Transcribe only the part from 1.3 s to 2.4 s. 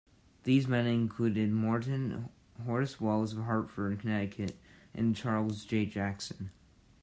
Morton,